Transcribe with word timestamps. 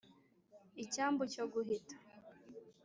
Icyambu 0.83 1.23
cyo 1.33 1.43
guhita 1.53 1.95